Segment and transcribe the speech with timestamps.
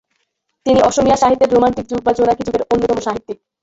[0.65, 3.37] তিনি অসমীয়া সাহিত্যের রোমান্টিক যুগ বা জোনাকী যুগের অন্যতম সাহিত্যিক।